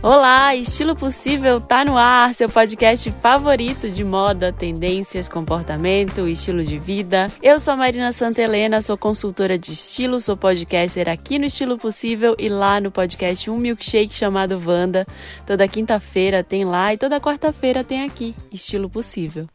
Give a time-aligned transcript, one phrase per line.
[0.00, 6.78] Olá, Estilo Possível tá no ar, seu podcast favorito de moda, tendências, comportamento, estilo de
[6.78, 7.26] vida.
[7.42, 11.76] Eu sou a Marina Santa Helena, sou consultora de estilo, sou podcaster aqui no Estilo
[11.76, 15.04] Possível e lá no podcast Um Milkshake chamado Vanda.
[15.44, 19.48] Toda quinta-feira tem lá e toda quarta-feira tem aqui, Estilo Possível.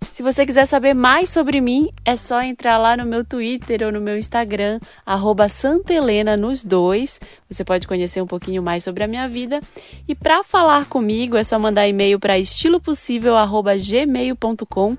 [0.00, 3.92] Se você quiser saber mais sobre mim, é só entrar lá no meu Twitter ou
[3.92, 4.80] no meu Instagram,
[5.48, 7.20] Santelena nos dois.
[7.48, 9.60] Você pode conhecer um pouquinho mais sobre a minha vida.
[10.06, 14.96] E para falar comigo, é só mandar e-mail para estilopossível.gmail.com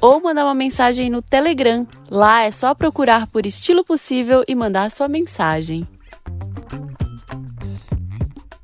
[0.00, 1.86] ou mandar uma mensagem no Telegram.
[2.10, 5.86] Lá é só procurar por Estilo Possível e mandar sua mensagem.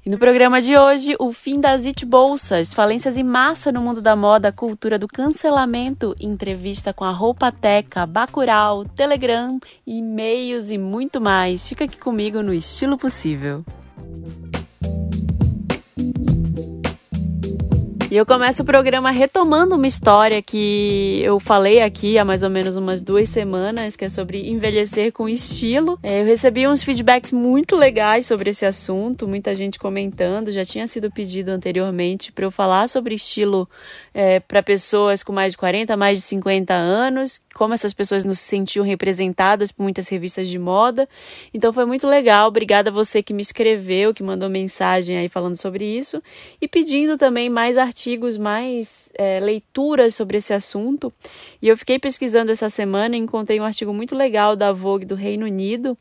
[0.08, 4.00] E no programa de hoje, o fim das it bolsas, falências em massa no mundo
[4.00, 11.20] da moda, cultura do cancelamento, entrevista com a Roupa Teca, Bacurau, Telegram, e-mails e muito
[11.20, 11.68] mais.
[11.68, 13.62] Fica aqui comigo no Estilo Possível.
[18.10, 22.48] E eu começo o programa retomando uma história que eu falei aqui há mais ou
[22.48, 25.98] menos umas duas semanas, que é sobre envelhecer com estilo.
[26.02, 30.50] É, eu recebi uns feedbacks muito legais sobre esse assunto, muita gente comentando.
[30.50, 33.68] Já tinha sido pedido anteriormente para eu falar sobre estilo
[34.14, 38.38] é, para pessoas com mais de 40, mais de 50 anos, como essas pessoas nos
[38.38, 41.06] sentiam representadas por muitas revistas de moda.
[41.52, 42.48] Então foi muito legal.
[42.48, 46.22] Obrigada a você que me escreveu, que mandou mensagem aí falando sobre isso
[46.58, 51.12] e pedindo também mais artigos artigos, mais é, leituras sobre esse assunto.
[51.60, 55.16] E eu fiquei pesquisando essa semana e encontrei um artigo muito legal da Vogue do
[55.16, 55.98] Reino Unido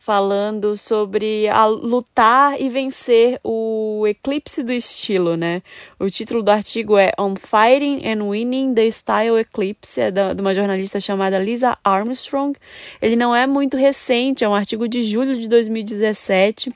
[0.00, 5.62] falando sobre a lutar e vencer o eclipse do estilo, né?
[5.98, 10.40] O título do artigo é On Fighting and Winning the Style Eclipse, é da, de
[10.40, 12.58] uma jornalista chamada Lisa Armstrong.
[13.02, 16.72] Ele não é muito recente, é um artigo de julho de 2017,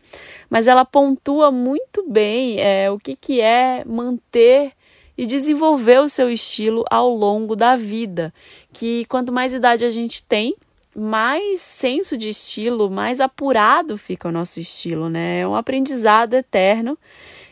[0.50, 4.72] mas ela pontua muito bem é, o que, que é manter
[5.16, 8.34] e desenvolver o seu estilo ao longo da vida.
[8.70, 10.54] Que quanto mais idade a gente tem,
[10.96, 15.40] mais senso de estilo, mais apurado fica o nosso estilo, né?
[15.40, 16.98] É um aprendizado eterno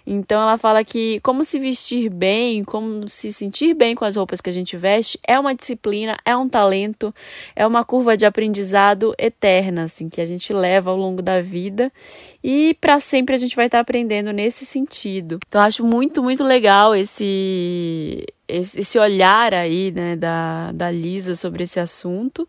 [0.07, 4.41] então ela fala que como se vestir bem, como se sentir bem com as roupas
[4.41, 7.15] que a gente veste é uma disciplina, é um talento,
[7.55, 11.93] é uma curva de aprendizado eterna, assim, que a gente leva ao longo da vida
[12.43, 15.39] e para sempre a gente vai estar tá aprendendo nesse sentido.
[15.47, 21.81] Então acho muito, muito legal esse esse olhar aí, né, da, da Lisa sobre esse
[21.81, 22.47] assunto.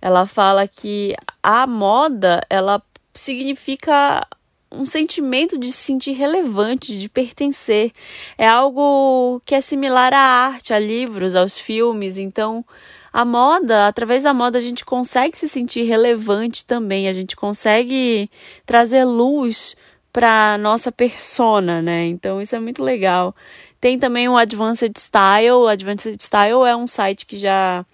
[0.00, 4.26] Ela fala que a moda, ela significa
[4.72, 7.90] um sentimento de se sentir relevante, de pertencer.
[8.38, 12.18] É algo que é similar à arte, a livros, aos filmes.
[12.18, 12.64] Então,
[13.12, 17.08] a moda, através da moda, a gente consegue se sentir relevante também.
[17.08, 18.30] A gente consegue
[18.64, 19.74] trazer luz
[20.12, 22.06] para nossa persona, né?
[22.06, 23.34] Então, isso é muito legal.
[23.80, 25.50] Tem também o Advanced Style.
[25.52, 27.84] O Advanced Style é um site que já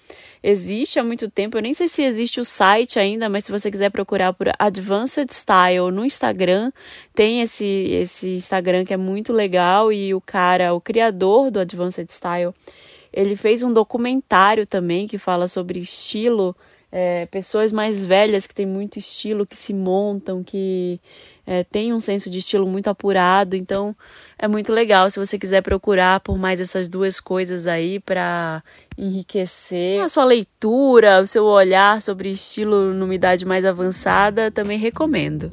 [0.43, 1.57] existe há muito tempo.
[1.57, 5.31] Eu nem sei se existe o site ainda, mas se você quiser procurar por Advanced
[5.31, 6.73] Style no Instagram,
[7.15, 12.11] tem esse, esse Instagram que é muito legal e o cara, o criador do Advanced
[12.11, 12.53] Style,
[13.13, 16.55] ele fez um documentário também que fala sobre estilo.
[16.93, 21.01] É, pessoas mais velhas que têm muito estilo, que se montam, que
[21.47, 23.55] é, têm um senso de estilo muito apurado.
[23.55, 23.95] Então,
[24.39, 28.63] é muito legal se você quiser procurar por mais essas duas coisas aí para
[28.99, 35.51] enriquecer a sua leitura, o seu olhar sobre estilo numa idade mais avançada, também recomendo.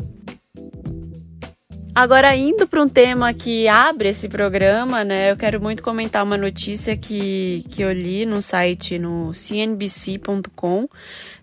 [1.96, 5.30] Agora, indo para um tema que abre esse programa, né?
[5.30, 10.90] Eu quero muito comentar uma notícia que, que eu li no site no cnbc.com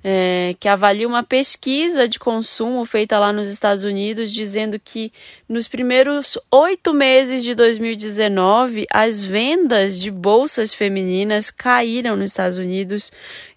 [0.03, 5.13] é, que avalia uma pesquisa de consumo feita lá nos Estados Unidos, dizendo que
[5.49, 13.13] nos primeiros oito meses de 2019, as vendas de bolsas femininas caíram nos Estados Unidos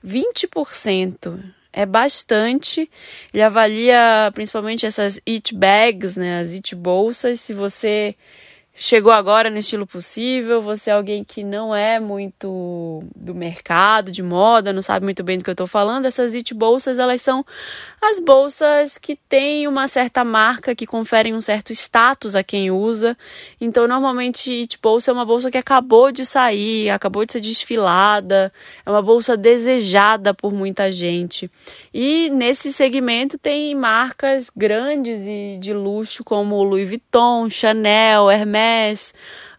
[0.06, 1.40] 20%
[1.73, 2.90] é bastante.
[3.34, 7.40] Ele avalia principalmente essas it bags, né, as it bolsas.
[7.41, 8.16] Se você
[8.75, 14.23] chegou agora no estilo possível, você é alguém que não é muito do mercado de
[14.23, 17.46] moda, não sabe muito bem do que eu estou falando, essas it bolsas, elas são
[18.02, 23.16] as bolsas que têm uma certa marca, que conferem um certo status a quem usa.
[23.61, 28.52] Então, normalmente, it bolsa é uma bolsa que acabou de sair, acabou de ser desfilada,
[28.85, 31.49] é uma bolsa desejada por muita gente.
[31.93, 38.63] E nesse segmento tem marcas grandes e de luxo como Louis Vuitton, Chanel, Hermès,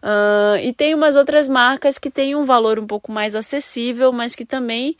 [0.03, 4.35] Uh, e tem umas outras marcas que têm um valor um pouco mais acessível, mas
[4.35, 4.95] que também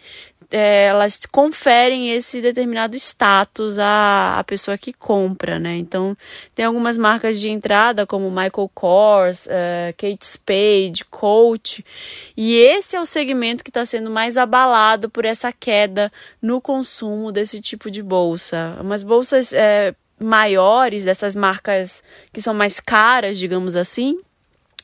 [0.51, 5.75] é, elas conferem esse determinado status à, à pessoa que compra, né?
[5.77, 6.17] Então,
[6.53, 11.85] tem algumas marcas de entrada, como Michael Kors, uh, Kate Spade, Coach,
[12.35, 16.11] e esse é o segmento que está sendo mais abalado por essa queda
[16.41, 18.77] no consumo desse tipo de bolsa.
[18.81, 24.19] Umas bolsas é, maiores, dessas marcas que são mais caras, digamos assim,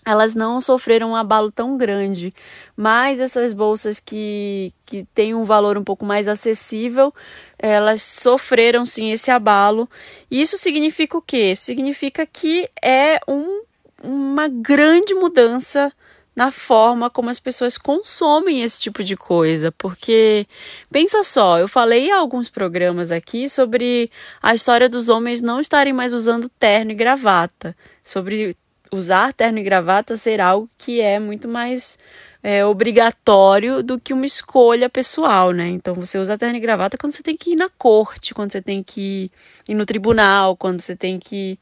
[0.05, 2.33] elas não sofreram um abalo tão grande,
[2.75, 7.13] mas essas bolsas que, que têm um valor um pouco mais acessível,
[7.57, 9.87] elas sofreram sim esse abalo.
[10.29, 11.53] E isso significa o quê?
[11.55, 13.61] Significa que é um,
[14.03, 15.93] uma grande mudança
[16.35, 20.47] na forma como as pessoas consomem esse tipo de coisa, porque
[20.89, 24.09] pensa só, eu falei em alguns programas aqui sobre
[24.41, 28.55] a história dos homens não estarem mais usando terno e gravata, sobre
[28.91, 31.99] usar terno e gravata ser algo que é muito mais
[32.43, 35.67] é, obrigatório do que uma escolha pessoal, né?
[35.69, 38.61] Então você usa terno e gravata quando você tem que ir na corte, quando você
[38.61, 39.29] tem que
[39.67, 41.59] ir no tribunal, quando você tem que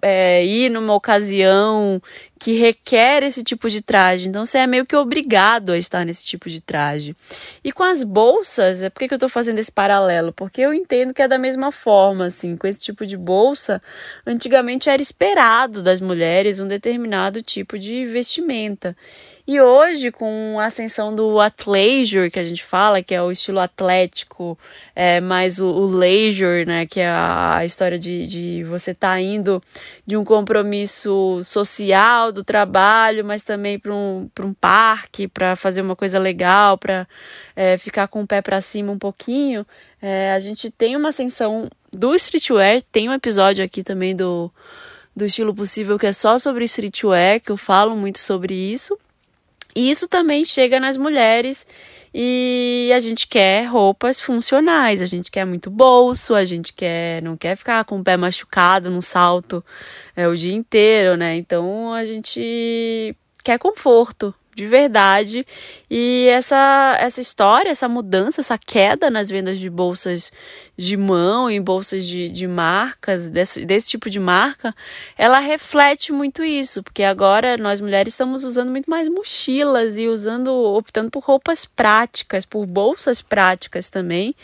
[0.00, 2.00] é, ir numa ocasião
[2.44, 4.28] que requer esse tipo de traje.
[4.28, 7.16] Então você é meio que obrigado a estar nesse tipo de traje.
[7.64, 10.30] E com as bolsas, é por que eu estou fazendo esse paralelo?
[10.30, 13.80] Porque eu entendo que é da mesma forma, assim, com esse tipo de bolsa,
[14.26, 18.94] antigamente era esperado das mulheres um determinado tipo de vestimenta.
[19.46, 23.60] E hoje, com a ascensão do athleisure, que a gente fala, que é o estilo
[23.60, 24.58] atlético,
[24.96, 29.20] é, mais o, o leisure, né, que é a, história de, de você estar tá
[29.20, 29.62] indo
[30.06, 35.96] de um compromisso social, do trabalho, mas também para um, um parque, para fazer uma
[35.96, 37.08] coisa legal, para
[37.56, 39.66] é, ficar com o pé para cima um pouquinho.
[40.02, 44.52] É, a gente tem uma ascensão do streetwear, tem um episódio aqui também do,
[45.16, 48.98] do estilo possível que é só sobre streetwear, que eu falo muito sobre isso.
[49.74, 51.66] E isso também chega nas mulheres
[52.16, 57.36] e a gente quer roupas funcionais, a gente quer muito bolso, a gente quer não
[57.36, 59.64] quer ficar com o pé machucado no salto
[60.14, 61.34] é, o dia inteiro, né?
[61.36, 65.44] Então a gente quer conforto, de verdade.
[65.90, 70.32] E essa, essa história, essa mudança, essa queda nas vendas de bolsas
[70.76, 74.74] de mão em bolsas de, de marcas, desse, desse tipo de marca,
[75.16, 80.48] ela reflete muito isso, porque agora nós mulheres estamos usando muito mais mochilas e usando,
[80.52, 84.34] optando por roupas práticas, por bolsas práticas também,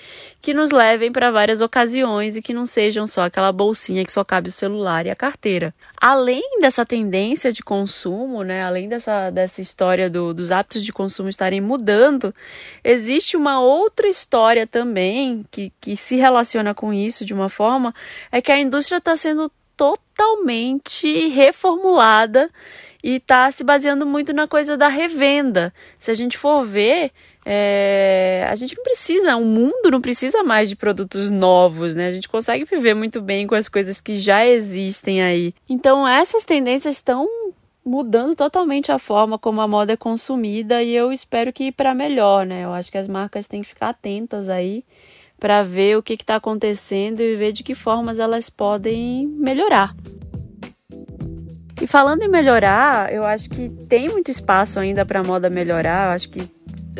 [0.40, 4.24] que nos levem para várias ocasiões e que não sejam só aquela bolsinha que só
[4.24, 5.74] cabe o celular e a carteira.
[6.00, 11.28] Além dessa tendência de consumo, né, além dessa, dessa história do, dos hábitos de consumo
[11.28, 12.34] estarem mudando,
[12.82, 17.94] existe uma outra história também que, que se relaciona com isso de uma forma,
[18.31, 22.50] é que a indústria está sendo totalmente reformulada
[23.02, 25.72] e está se baseando muito na coisa da revenda.
[25.99, 27.12] Se a gente for ver,
[27.44, 32.08] é, a gente não precisa, o mundo não precisa mais de produtos novos, né?
[32.08, 35.55] A gente consegue viver muito bem com as coisas que já existem aí.
[35.69, 37.26] Então, essas tendências estão
[37.84, 42.44] mudando totalmente a forma como a moda é consumida e eu espero que para melhor,
[42.44, 42.64] né?
[42.64, 44.84] Eu acho que as marcas têm que ficar atentas aí
[45.40, 49.96] para ver o que está acontecendo e ver de que formas elas podem melhorar.
[51.82, 56.08] E falando em melhorar, eu acho que tem muito espaço ainda para a moda melhorar.
[56.08, 56.42] Eu acho que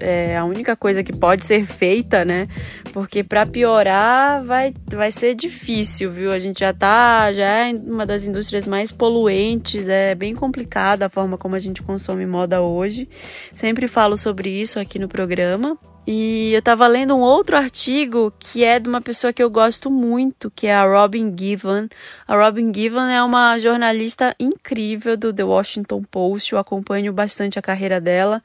[0.01, 2.49] é a única coisa que pode ser feita, né?
[2.93, 6.33] Porque para piorar vai, vai ser difícil, viu?
[6.33, 11.11] A gente já tá, já é uma das indústrias mais poluentes, é bem complicada a
[11.11, 13.07] forma como a gente consome moda hoje.
[13.53, 15.79] Sempre falo sobre isso aqui no programa.
[16.13, 19.89] E eu tava lendo um outro artigo que é de uma pessoa que eu gosto
[19.89, 21.89] muito, que é a Robin Given.
[22.27, 27.63] A Robin Given é uma jornalista incrível do The Washington Post, eu acompanho bastante a
[27.63, 28.43] carreira dela.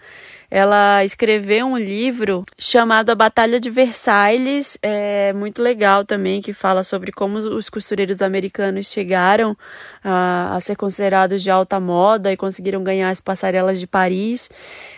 [0.51, 6.83] Ela escreveu um livro chamado A Batalha de Versailles, é muito legal também, que fala
[6.83, 9.57] sobre como os costureiros americanos chegaram
[10.03, 14.51] a, a ser considerados de alta moda e conseguiram ganhar as passarelas de Paris.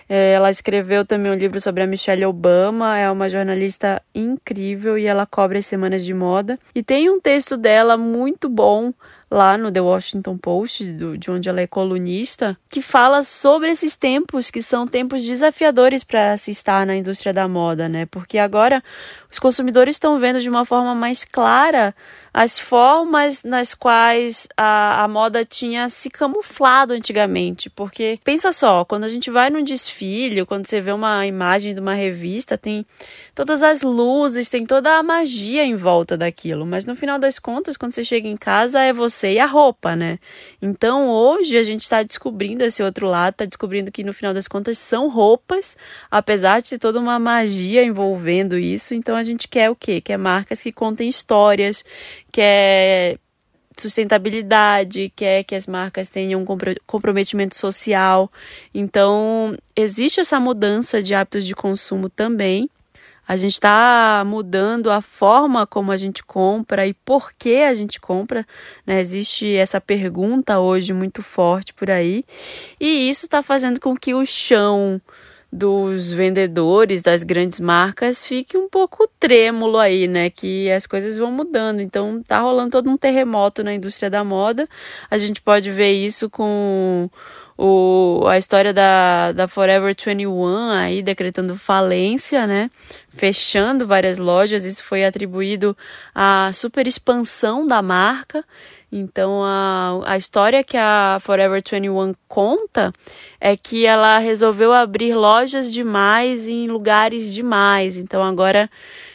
[0.09, 5.05] É, ela escreveu também um livro sobre a Michelle Obama, é uma jornalista incrível e
[5.05, 6.57] ela cobre as semanas de moda.
[6.73, 8.93] E tem um texto dela muito bom
[9.29, 13.95] lá no The Washington Post, do, de onde ela é colunista, que fala sobre esses
[13.95, 18.05] tempos que são tempos desafiadores para se estar na indústria da moda, né?
[18.05, 18.81] Porque agora
[19.31, 21.93] os consumidores estão vendo de uma forma mais clara
[22.37, 27.67] as formas nas quais a, a moda tinha se camuflado antigamente.
[27.67, 31.79] Porque pensa só, quando a gente vai num desfile, quando você vê uma imagem de
[31.79, 32.85] uma revista, tem
[33.33, 36.63] todas as luzes, tem toda a magia em volta daquilo.
[36.63, 39.95] Mas no final das contas, quando você chega em casa, é você e a roupa,
[39.95, 40.19] né?
[40.61, 44.47] Então hoje a gente está descobrindo esse outro lado, está descobrindo que no final das
[44.47, 45.75] contas são roupas,
[46.11, 48.93] apesar de ter toda uma magia envolvendo isso.
[48.93, 49.99] Então a gente quer o quê?
[49.99, 51.83] Quer marcas que contem histórias,
[52.31, 53.19] quer
[53.77, 56.45] sustentabilidade, quer que as marcas tenham um
[56.85, 58.31] comprometimento social.
[58.73, 62.69] Então, existe essa mudança de hábitos de consumo também.
[63.27, 67.99] A gente está mudando a forma como a gente compra e por que a gente
[67.99, 68.47] compra.
[68.85, 69.01] Né?
[69.01, 72.23] Existe essa pergunta hoje muito forte por aí.
[72.79, 75.01] E isso está fazendo com que o chão
[75.51, 80.29] dos vendedores das grandes marcas fique um pouco trêmulo aí, né?
[80.29, 81.79] Que as coisas vão mudando.
[81.79, 84.67] Então tá rolando todo um terremoto na indústria da moda.
[85.09, 87.09] A gente pode ver isso com
[87.57, 92.69] o, a história da, da Forever 21 aí decretando falência, né?
[93.09, 94.65] Fechando várias lojas.
[94.65, 95.75] Isso foi atribuído
[96.13, 98.45] à super expansão da marca.
[98.91, 102.93] Então, a, a história que a Forever 21 conta
[103.39, 107.97] é que ela resolveu abrir lojas demais em lugares demais.
[107.97, 108.69] Então, agora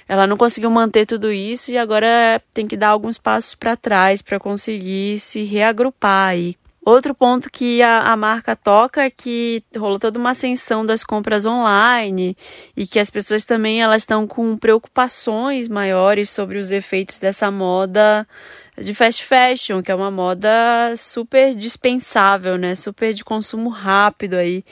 [0.07, 4.21] ela não conseguiu manter tudo isso e agora tem que dar alguns passos para trás
[4.21, 6.57] para conseguir se reagrupar aí.
[6.85, 11.47] Outro ponto que a, a, marca toca é que rolou toda uma ascensão das compras
[11.47, 12.37] online
[12.77, 18.27] e que as pessoas também elas estão com preocupações maiores sobre os efeitos dessa moda
[18.83, 20.51] de fast fashion, que é uma moda
[20.97, 22.75] super dispensável, né?
[22.75, 24.65] Super de consumo rápido aí.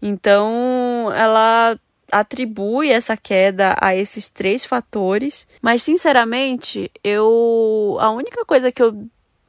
[0.00, 1.78] Então, ela
[2.12, 9.08] atribui essa queda a esses três fatores, mas sinceramente, eu a única coisa que eu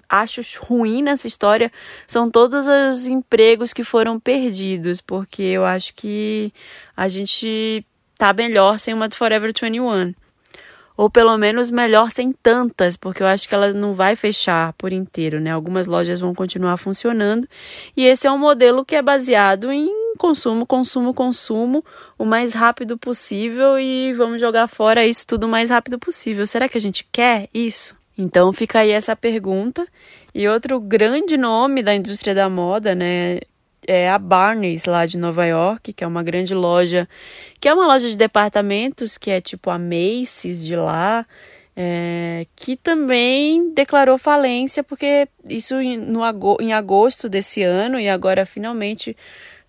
[0.10, 1.72] acho ruim nessa história
[2.07, 6.51] são todos os empregos que foram perdidos, porque eu acho que
[6.95, 7.86] a gente
[8.17, 10.13] tá melhor sem uma de Forever 21.
[10.97, 14.93] Ou pelo menos melhor sem tantas, porque eu acho que ela não vai fechar por
[14.93, 15.51] inteiro, né?
[15.51, 17.47] Algumas lojas vão continuar funcionando.
[17.97, 21.83] E esse é um modelo que é baseado em consumo, consumo, consumo,
[22.17, 26.47] o mais rápido possível e vamos jogar fora isso tudo o mais rápido possível.
[26.47, 27.95] Será que a gente quer isso?
[28.17, 29.85] Então fica aí essa pergunta.
[30.33, 33.39] E outro grande nome da indústria da moda, né,
[33.88, 37.08] é a Barneys lá de Nova York, que é uma grande loja,
[37.60, 41.25] que é uma loja de departamentos, que é tipo a Macy's de lá,
[41.75, 46.22] é, que também declarou falência, porque isso no,
[46.62, 49.15] em agosto desse ano, e agora finalmente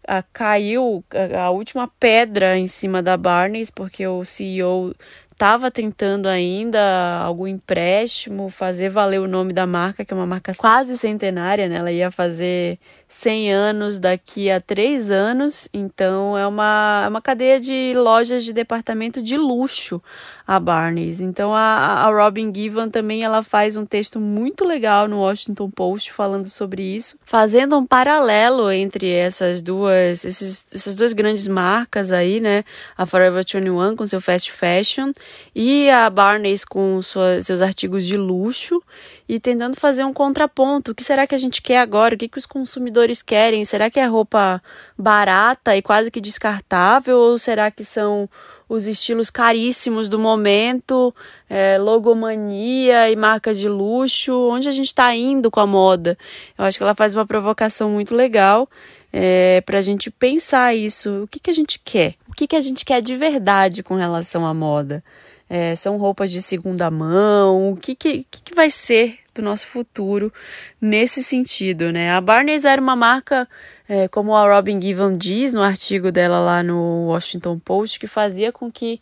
[0.07, 4.95] a, caiu a, a última pedra em cima da Barneys, porque o CEO
[5.37, 10.53] estava tentando ainda algum empréstimo, fazer valer o nome da marca, que é uma marca
[10.55, 11.77] quase centenária, né?
[11.77, 17.61] Ela ia fazer 100 anos daqui a 3 anos, então é uma, é uma cadeia
[17.61, 20.03] de lojas de departamento de luxo,
[20.47, 21.21] a Barney's.
[21.21, 26.13] Então a, a Robin Givan também ela faz um texto muito legal no Washington Post
[26.13, 32.41] falando sobre isso, fazendo um paralelo entre essas duas, esses, essas duas grandes marcas aí,
[32.41, 32.65] né?
[32.97, 35.13] A Forever 21 com seu fast fashion
[35.55, 38.83] e a Barney's com sua, seus artigos de luxo
[39.29, 40.93] e tentando fazer um contraponto.
[40.93, 42.15] O que será que a gente quer agora?
[42.15, 43.65] O que, que os consumidores querem?
[43.65, 44.63] Será que é roupa
[44.97, 47.19] barata e quase que descartável?
[47.19, 48.29] Ou será que são
[48.69, 51.15] os estilos caríssimos do momento,
[51.49, 54.33] é, logomania e marcas de luxo?
[54.51, 56.17] Onde a gente está indo com a moda?
[56.57, 58.69] Eu acho que ela faz uma provocação muito legal
[59.13, 61.25] é, para a gente pensar isso.
[61.25, 62.15] O que, que a gente quer?
[62.29, 65.03] O que, que a gente quer de verdade com relação à moda?
[65.49, 67.73] É, são roupas de segunda mão?
[67.73, 70.33] O que, que, que vai ser do nosso futuro
[70.81, 72.13] nesse sentido, né?
[72.13, 73.49] A Barneys era uma marca,
[73.89, 78.51] é, como a Robin Given diz no artigo dela lá no Washington Post, que fazia
[78.51, 78.99] com que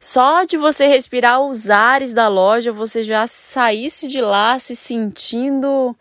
[0.00, 5.96] só de você respirar os ares da loja você já saísse de lá se sentindo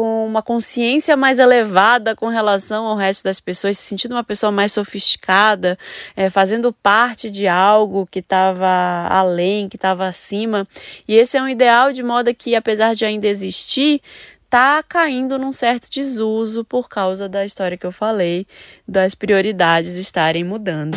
[0.00, 4.50] com uma consciência mais elevada com relação ao resto das pessoas, se sentindo uma pessoa
[4.50, 5.78] mais sofisticada,
[6.16, 10.66] é, fazendo parte de algo que estava além, que estava acima.
[11.06, 14.00] E esse é um ideal de moda que, apesar de ainda existir,
[14.42, 18.46] está caindo num certo desuso por causa da história que eu falei,
[18.88, 20.96] das prioridades estarem mudando.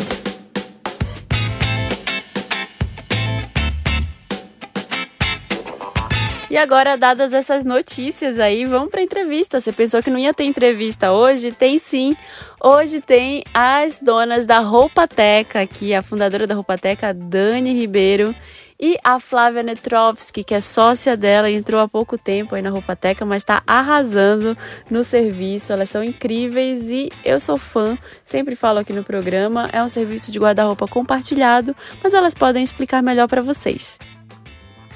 [6.54, 9.60] E agora, dadas essas notícias aí, vamos para entrevista.
[9.60, 11.52] Você pensou que não ia ter entrevista hoje?
[11.52, 12.16] Tem sim.
[12.64, 18.36] Hoje tem as donas da Roupateca aqui, a fundadora da Roupateca, Dani Ribeiro
[18.80, 23.26] e a Flávia Netrovski, que é sócia dela, entrou há pouco tempo aí na Roupateca,
[23.26, 24.56] mas está arrasando
[24.92, 25.74] no serviço.
[25.74, 29.68] Elas são incríveis e eu sou fã, sempre falo aqui no programa.
[29.74, 33.98] É um serviço de guarda-roupa compartilhado, mas elas podem explicar melhor para vocês.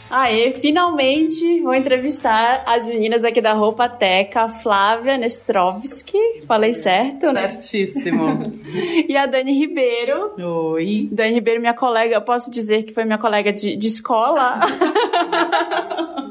[0.09, 7.49] Aê, finalmente vou entrevistar as meninas aqui da Roupa Teca, Flávia Nestrovski, falei certo, né?
[7.49, 8.53] Certíssimo.
[9.07, 10.31] e a Dani Ribeiro.
[10.39, 11.09] Oi.
[11.11, 14.59] Dani Ribeiro, minha colega, eu posso dizer que foi minha colega de, de escola.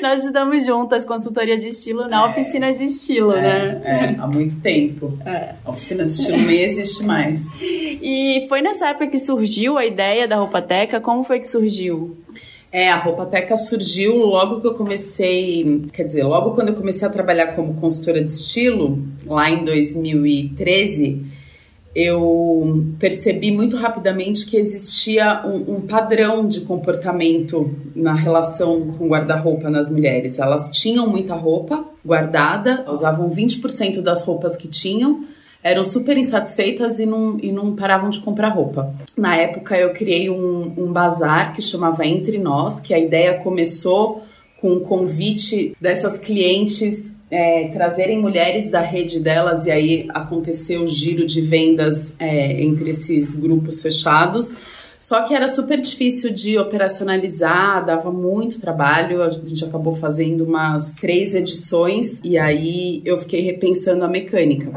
[0.00, 3.82] Nós estamos juntas, consultoria de estilo, na é, oficina de estilo, é, né?
[3.84, 5.18] É, há muito tempo.
[5.26, 5.54] É.
[5.64, 7.42] A oficina de estilo nem existe mais.
[7.60, 11.00] E foi nessa época que surgiu a ideia da Roupa Teca?
[11.00, 12.16] Como foi que surgiu?
[12.70, 17.10] É, a Roupateca surgiu logo que eu comecei, quer dizer, logo quando eu comecei a
[17.10, 21.24] trabalhar como consultora de estilo, lá em 2013,
[21.94, 29.70] eu percebi muito rapidamente que existia um, um padrão de comportamento na relação com guarda-roupa
[29.70, 30.38] nas mulheres.
[30.38, 35.24] Elas tinham muita roupa guardada, usavam 20% das roupas que tinham,
[35.62, 38.94] eram super insatisfeitas e não, e não paravam de comprar roupa.
[39.16, 44.22] Na época eu criei um, um bazar que chamava Entre Nós, que a ideia começou
[44.60, 50.86] com o convite dessas clientes é, trazerem mulheres da rede delas e aí aconteceu o
[50.86, 54.54] giro de vendas é, entre esses grupos fechados.
[54.98, 59.22] Só que era super difícil de operacionalizar, dava muito trabalho.
[59.22, 64.72] A gente acabou fazendo umas três edições e aí eu fiquei repensando a mecânica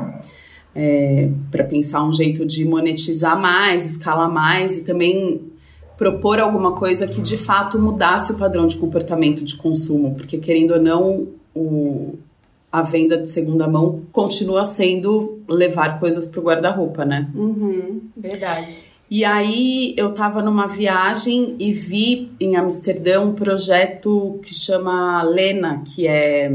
[0.75, 5.51] é, para pensar um jeito de monetizar mais, escalar mais e também
[5.97, 10.71] propor alguma coisa que de fato mudasse o padrão de comportamento de consumo, porque querendo
[10.71, 12.17] ou não, o,
[12.71, 17.29] a venda de segunda mão continua sendo levar coisas para o guarda-roupa, né?
[17.35, 18.79] Uhum, verdade.
[19.11, 25.83] E aí eu estava numa viagem e vi em Amsterdã um projeto que chama Lena,
[25.85, 26.49] que é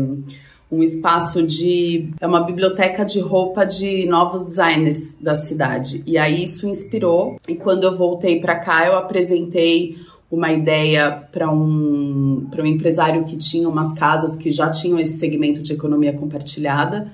[0.70, 2.10] um espaço de.
[2.20, 6.02] É uma biblioteca de roupa de novos designers da cidade.
[6.06, 7.38] E aí isso inspirou.
[7.46, 9.96] E quando eu voltei para cá, eu apresentei
[10.30, 15.62] uma ideia para um, um empresário que tinha umas casas que já tinham esse segmento
[15.62, 17.10] de economia compartilhada.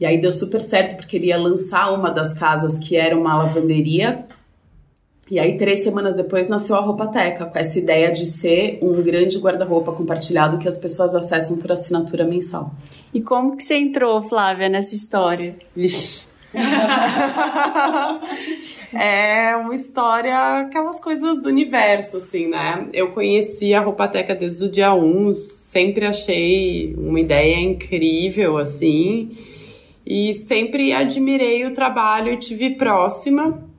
[0.00, 3.36] E aí deu super certo, porque ele ia lançar uma das casas que era uma
[3.36, 4.24] lavanderia
[5.30, 9.38] e aí, três semanas depois, nasceu a Roupateca, com essa ideia de ser um grande
[9.38, 12.74] guarda-roupa compartilhado que as pessoas acessam por assinatura mensal.
[13.12, 15.56] E como que você entrou, Flávia, nessa história?
[15.74, 16.26] Vixe.
[18.92, 22.86] é uma história, aquelas coisas do universo, assim, né?
[22.92, 29.30] Eu conheci a Roupateca desde o dia 1, sempre achei uma ideia incrível, assim,
[30.04, 33.72] e sempre admirei o trabalho e tive próxima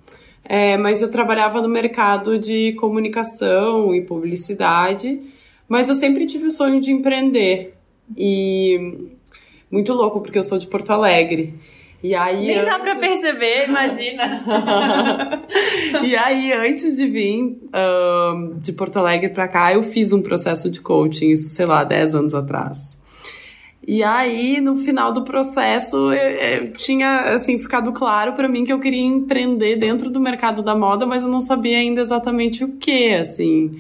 [0.48, 5.20] é, mas eu trabalhava no mercado de comunicação e publicidade,
[5.68, 7.74] mas eu sempre tive o sonho de empreender.
[8.16, 9.10] E
[9.72, 11.54] muito louco, porque eu sou de Porto Alegre.
[12.04, 12.66] E aí, Nem antes...
[12.66, 14.44] dá pra perceber, imagina.
[16.06, 17.58] e aí, antes de vir
[18.62, 22.14] de Porto Alegre pra cá, eu fiz um processo de coaching, isso, sei lá, 10
[22.14, 23.04] anos atrás.
[23.88, 28.74] E aí, no final do processo, eu, eu tinha assim ficado claro para mim que
[28.74, 32.78] eu queria empreender dentro do mercado da moda, mas eu não sabia ainda exatamente o
[32.78, 33.76] que, assim.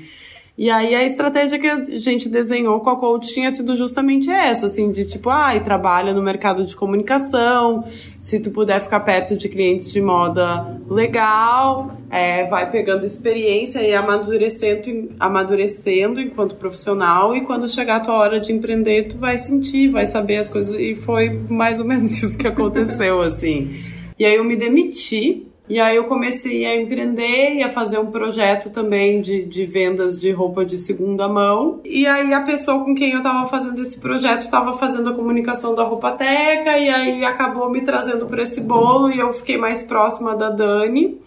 [0.57, 4.67] E aí a estratégia que a gente desenhou com a coach tinha sido justamente essa,
[4.67, 7.83] assim, de tipo, ai, ah, trabalha no mercado de comunicação,
[8.17, 13.93] se tu puder ficar perto de clientes de moda legal, é, vai pegando experiência e
[13.93, 19.89] amadurecendo, amadurecendo enquanto profissional, e quando chegar a tua hora de empreender, tu vai sentir,
[19.89, 23.75] vai saber as coisas, e foi mais ou menos isso que aconteceu, assim.
[24.17, 28.11] E aí eu me demiti e aí eu comecei a empreender e a fazer um
[28.11, 31.81] projeto também de, de vendas de roupa de segunda mão.
[31.83, 35.73] E aí a pessoa com quem eu estava fazendo esse projeto estava fazendo a comunicação
[35.73, 40.35] da Roupateca e aí acabou me trazendo para esse bolo e eu fiquei mais próxima
[40.35, 41.19] da Dani.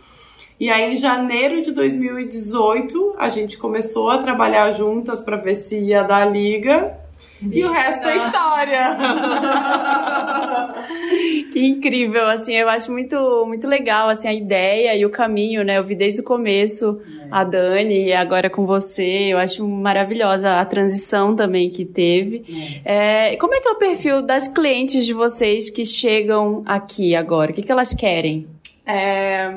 [0.61, 5.79] E aí, em janeiro de 2018, a gente começou a trabalhar juntas para ver se
[5.79, 6.98] ia dar liga.
[7.41, 8.97] E o resto é história.
[11.53, 15.79] que incrível, assim, eu acho muito, muito legal, assim, a ideia e o caminho, né?
[15.79, 17.01] Eu vi desde o começo
[17.31, 22.81] a Dani e agora com você, eu acho maravilhosa a transição também que teve.
[22.85, 23.09] É.
[23.09, 27.51] É, como é que é o perfil das clientes de vocês que chegam aqui agora?
[27.51, 28.47] O que, que elas querem?
[28.87, 29.55] É...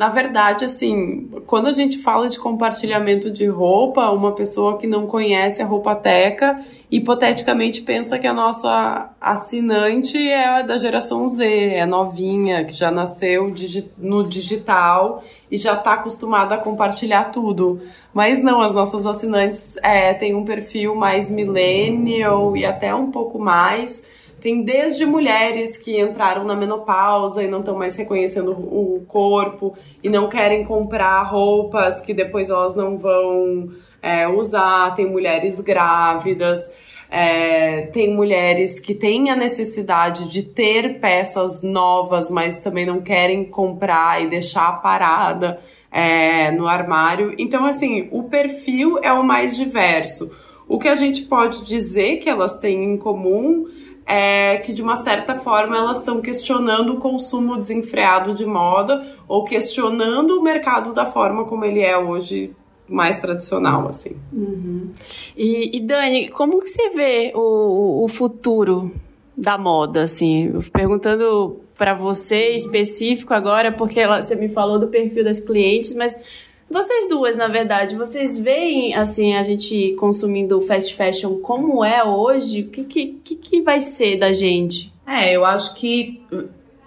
[0.00, 5.06] Na verdade, assim, quando a gente fala de compartilhamento de roupa, uma pessoa que não
[5.06, 6.58] conhece a Roupateca
[6.90, 13.52] hipoteticamente pensa que a nossa assinante é da geração Z, é novinha, que já nasceu
[13.98, 17.78] no digital e já está acostumada a compartilhar tudo.
[18.14, 23.38] Mas não, as nossas assinantes é, têm um perfil mais millennial e até um pouco
[23.38, 24.08] mais
[24.40, 30.08] tem desde mulheres que entraram na menopausa e não estão mais reconhecendo o corpo e
[30.08, 33.68] não querem comprar roupas que depois elas não vão
[34.02, 34.94] é, usar.
[34.94, 36.90] Tem mulheres grávidas.
[37.12, 43.44] É, tem mulheres que têm a necessidade de ter peças novas, mas também não querem
[43.44, 45.58] comprar e deixar parada
[45.90, 47.34] é, no armário.
[47.36, 50.30] Então, assim, o perfil é o mais diverso.
[50.68, 53.66] O que a gente pode dizer que elas têm em comum
[54.10, 59.44] é que de uma certa forma elas estão questionando o consumo desenfreado de moda ou
[59.44, 62.54] questionando o mercado da forma como ele é hoje
[62.88, 64.16] mais tradicional, assim.
[64.32, 64.90] Uhum.
[65.36, 68.90] E, e, Dani, como que você vê o, o futuro
[69.36, 70.52] da moda, assim?
[70.72, 76.49] Perguntando para você específico agora, porque ela, você me falou do perfil das clientes, mas
[76.70, 82.62] vocês duas, na verdade, vocês veem assim a gente consumindo fast fashion como é hoje?
[82.62, 84.92] O que, que, que vai ser da gente?
[85.04, 86.22] É, eu acho que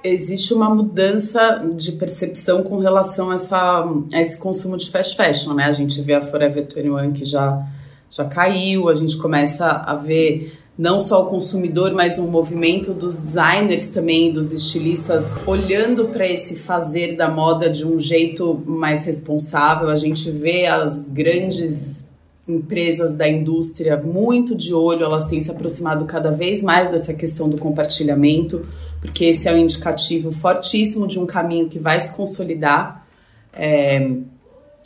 [0.02, 5.54] existe uma mudança de percepção com relação a, essa, a esse consumo de fast fashion,
[5.54, 5.65] né?
[5.65, 7.62] A gente vê a Forever 21 que já,
[8.10, 13.16] já caiu, a gente começa a ver não só o consumidor, mas um movimento dos
[13.18, 19.90] designers também, dos estilistas, olhando para esse fazer da moda de um jeito mais responsável.
[19.90, 22.04] A gente vê as grandes
[22.48, 27.48] empresas da indústria muito de olho, elas têm se aproximado cada vez mais dessa questão
[27.48, 28.68] do compartilhamento,
[29.00, 33.08] porque esse é um indicativo fortíssimo de um caminho que vai se consolidar
[33.54, 34.12] é,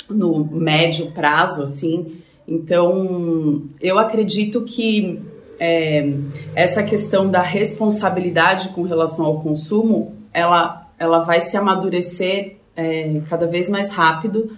[0.09, 2.17] no médio prazo, assim.
[2.47, 5.19] Então, eu acredito que
[5.59, 6.13] é,
[6.55, 13.47] essa questão da responsabilidade com relação ao consumo, ela, ela vai se amadurecer é, cada
[13.47, 14.55] vez mais rápido.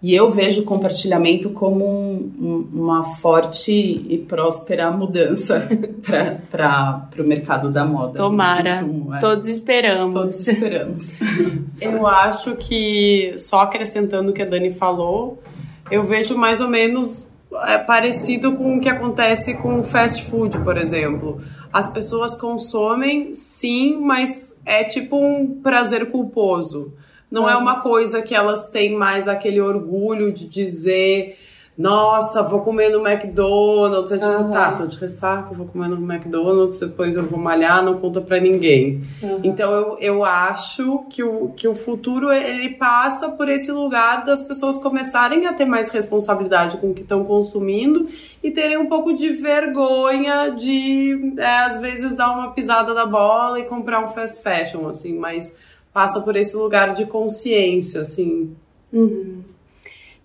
[0.00, 5.68] E eu vejo o compartilhamento como um, uma forte e próspera mudança
[6.48, 8.14] para o mercado da moda.
[8.14, 8.78] Tomara.
[8.78, 9.18] Consumo, é.
[9.18, 10.14] Todos esperamos.
[10.14, 11.18] Todos esperamos.
[11.82, 15.42] eu acho que, só acrescentando o que a Dani falou,
[15.90, 17.27] eu vejo mais ou menos
[17.64, 21.40] é parecido com o que acontece com o fast food, por exemplo.
[21.72, 26.94] As pessoas consomem, sim, mas é tipo um prazer culposo.
[27.30, 31.36] Não é uma coisa que elas têm mais aquele orgulho de dizer
[31.78, 34.10] nossa, vou comer no McDonald's.
[34.10, 34.50] É tipo, uhum.
[34.50, 38.40] tá, tô de ressaca, vou comer no McDonald's, depois eu vou malhar, não conta pra
[38.40, 39.04] ninguém.
[39.22, 39.40] Uhum.
[39.44, 44.42] Então eu, eu acho que o, que o futuro ele passa por esse lugar das
[44.42, 48.08] pessoas começarem a ter mais responsabilidade com o que estão consumindo
[48.42, 53.60] e terem um pouco de vergonha de, é, às vezes, dar uma pisada da bola
[53.60, 55.56] e comprar um fast fashion, assim, mas
[55.92, 58.52] passa por esse lugar de consciência, assim.
[58.92, 59.37] Uhum.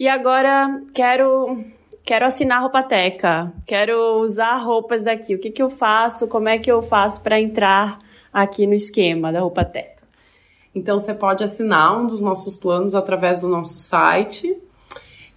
[0.04, 1.64] E agora quero
[2.04, 5.34] quero assinar roupateca, quero usar roupas daqui.
[5.34, 6.28] O que, que eu faço?
[6.28, 8.00] Como é que eu faço para entrar
[8.34, 10.04] aqui no esquema da roupateca?
[10.76, 14.54] Então você pode assinar um dos nossos planos através do nosso site.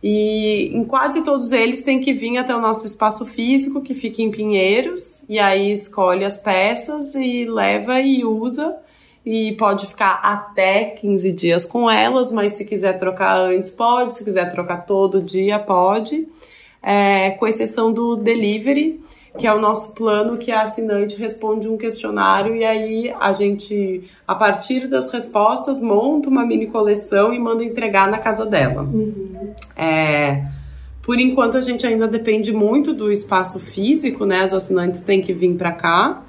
[0.02, 4.20] E em quase todos eles tem que vir até o nosso espaço físico, que fica
[4.20, 8.76] em Pinheiros, e aí escolhe as peças e leva e usa
[9.26, 14.24] e pode ficar até 15 dias com elas, mas se quiser trocar antes, pode, se
[14.24, 16.28] quiser trocar todo dia, pode,
[16.80, 19.00] é, com exceção do delivery,
[19.36, 24.04] que é o nosso plano que a assinante responde um questionário e aí a gente,
[24.26, 28.82] a partir das respostas, monta uma mini coleção e manda entregar na casa dela.
[28.82, 29.50] Uhum.
[29.76, 30.44] É,
[31.02, 34.40] por enquanto a gente ainda depende muito do espaço físico, né?
[34.42, 36.22] As assinantes têm que vir para cá.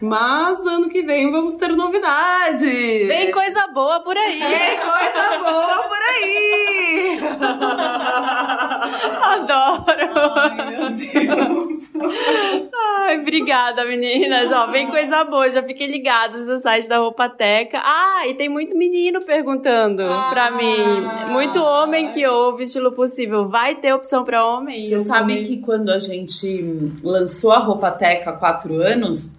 [0.00, 2.66] Mas ano que vem vamos ter novidade.
[2.66, 4.38] Vem coisa boa por aí.
[4.38, 7.18] Vem coisa boa por aí.
[9.22, 10.32] Adoro.
[10.36, 11.86] Ai, meu Deus.
[12.98, 14.52] Ai, obrigada, meninas.
[14.52, 15.48] Ó, vem coisa boa.
[15.48, 17.80] Já fiquem ligados no site da Roupateca.
[17.82, 20.28] Ah, e tem muito menino perguntando ah.
[20.30, 20.76] pra mim.
[21.30, 23.48] Muito homem que ouve estilo possível.
[23.48, 24.88] Vai ter opção pra homem?
[24.88, 29.30] Você sabe que quando a gente lançou a Roupateca há quatro anos,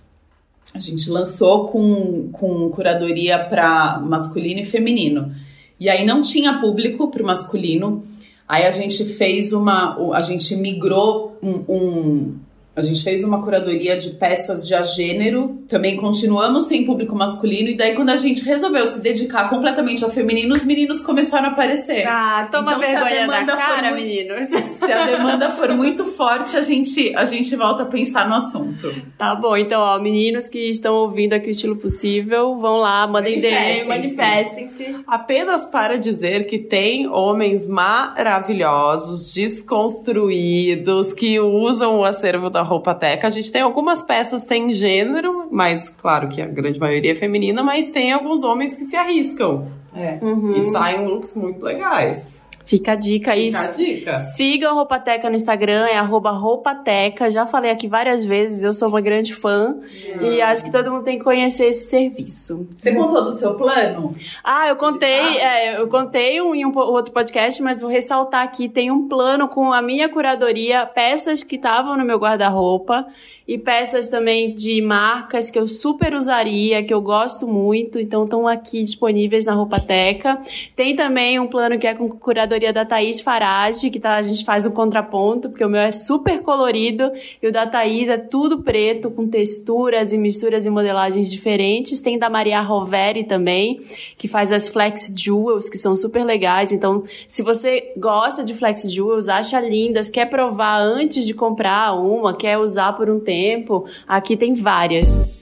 [0.73, 5.33] a gente lançou com, com curadoria para masculino e feminino.
[5.79, 8.03] E aí não tinha público para o masculino.
[8.47, 9.97] Aí a gente fez uma.
[10.13, 12.35] A gente migrou um, um,
[12.77, 17.75] A gente fez uma curadoria de peças de agênero, também continuamos sem público masculino, e
[17.75, 22.05] daí quando a gente resolveu se dedicar completamente ao feminino, os meninos começaram a aparecer.
[22.07, 24.47] Ah, toma então, vergonha da cara, muito, meninos.
[24.49, 28.93] Se a demanda for muito forte, a gente, a gente volta a pensar no assunto.
[29.17, 33.41] Tá bom, então, ó, meninos que estão ouvindo aqui o Estilo Possível, vão lá, mandem
[33.41, 34.97] DM, manifestem-se.
[35.07, 43.27] Apenas para dizer que tem homens maravilhosos, desconstruídos, que usam o acervo da roupa teca.
[43.27, 47.63] A gente tem algumas peças sem gênero, mas claro que a grande maioria é feminina,
[47.63, 49.67] mas tem alguns homens que se arriscam.
[49.95, 50.19] É.
[50.21, 50.53] Uhum.
[50.53, 52.46] E saem looks muito legais.
[52.67, 53.49] Fica a dica aí.
[53.49, 54.19] Fica a dica.
[54.19, 57.31] Sigam a Roupateca no Instagram, é arroba Roupateca.
[57.31, 59.77] Já falei aqui várias vezes, eu sou uma grande fã.
[60.21, 62.67] E acho que todo mundo tem que conhecer esse serviço.
[62.77, 64.11] Você contou do seu plano?
[64.43, 68.67] Ah, eu contei, é, eu contei um, em um outro podcast, mas vou ressaltar aqui,
[68.67, 73.07] tem um plano com a minha curadoria, peças que estavam no meu guarda-roupa
[73.47, 78.45] e peças também de marcas que eu super usaria, que eu gosto muito, então estão
[78.45, 80.37] aqui disponíveis na Roupateca.
[80.75, 84.43] Tem também um plano que é com curadoria da Thaís Farage, que tá, a gente
[84.43, 88.63] faz um contraponto, porque o meu é super colorido e o da Thaís é tudo
[88.63, 92.01] preto, com texturas e misturas e modelagens diferentes.
[92.01, 93.79] Tem da Maria Roveri também,
[94.17, 96.71] que faz as Flex Jewels, que são super legais.
[96.71, 102.35] Então, se você gosta de Flex Jewels, acha lindas, quer provar antes de comprar uma,
[102.35, 103.85] quer usar por um tempo, tempo.
[104.07, 105.36] Aqui tem várias.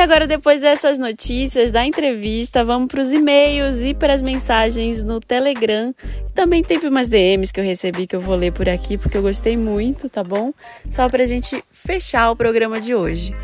[0.00, 5.20] Agora, depois dessas notícias, da entrevista, vamos para os e-mails e para as mensagens no
[5.20, 5.94] Telegram.
[6.34, 9.22] Também teve umas DMs que eu recebi que eu vou ler por aqui porque eu
[9.22, 10.54] gostei muito, tá bom?
[10.88, 13.34] Só para a gente fechar o programa de hoje.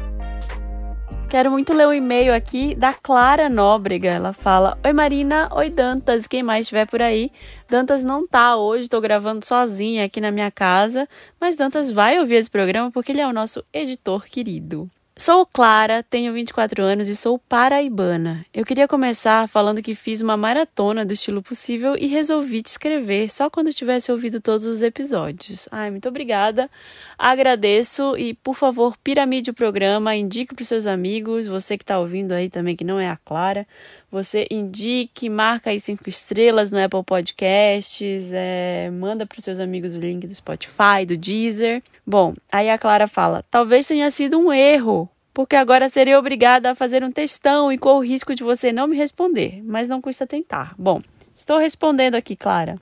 [1.29, 4.09] Quero muito ler o um e-mail aqui da Clara Nóbrega.
[4.09, 7.31] Ela fala: Oi Marina, oi Dantas, quem mais estiver por aí.
[7.69, 11.07] Dantas não tá hoje, tô gravando sozinha aqui na minha casa,
[11.39, 14.91] mas Dantas vai ouvir esse programa porque ele é o nosso editor querido.
[15.19, 18.45] Sou Clara, tenho 24 anos e sou paraibana.
[18.53, 23.31] Eu queria começar falando que fiz uma maratona do estilo possível e resolvi te escrever
[23.31, 25.71] só quando tivesse ouvido todos os episódios.
[25.73, 26.71] Ai, muito obrigada.
[27.17, 31.99] Agradeço e, por favor, piramide o programa, indique para os seus amigos, você que está
[31.99, 33.67] ouvindo aí também que não é a Clara,
[34.11, 39.95] você indique, marca aí cinco estrelas no Apple Podcasts, é, manda para os seus amigos
[39.95, 41.83] o link do Spotify, do Deezer.
[42.07, 46.75] Bom, aí a Clara fala: talvez tenha sido um erro, porque agora serei obrigada a
[46.75, 50.27] fazer um textão e corro o risco de você não me responder, mas não custa
[50.27, 50.75] tentar.
[50.79, 51.03] Bom,
[51.35, 52.77] estou respondendo aqui, Clara.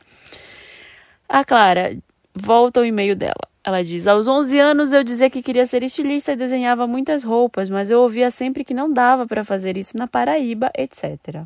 [1.29, 1.97] A Clara
[2.35, 3.49] volta o e-mail dela.
[3.63, 7.71] Ela diz: Aos 11 anos eu dizia que queria ser estilista e desenhava muitas roupas,
[7.71, 11.45] mas eu ouvia sempre que não dava para fazer isso na Paraíba, etc.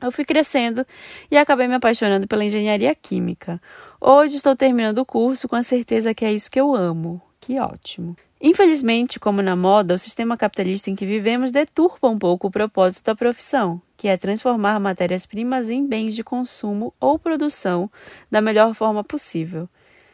[0.00, 0.84] Eu fui crescendo
[1.30, 3.60] e acabei me apaixonando pela engenharia química.
[4.00, 7.20] Hoje estou terminando o curso com a certeza que é isso que eu amo.
[7.40, 8.16] Que ótimo.
[8.40, 13.04] Infelizmente, como na moda, o sistema capitalista em que vivemos deturpa um pouco o propósito
[13.06, 17.88] da profissão, que é transformar matérias-primas em bens de consumo ou produção
[18.28, 19.68] da melhor forma possível.